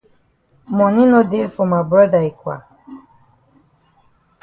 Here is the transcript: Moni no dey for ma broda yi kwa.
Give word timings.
Moni 0.77 1.03
no 1.11 1.19
dey 1.31 1.47
for 1.53 1.67
ma 1.71 1.79
broda 1.89 2.19
yi 2.25 2.31
kwa. 2.39 2.55